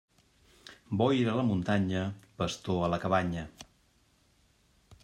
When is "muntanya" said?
1.49-2.01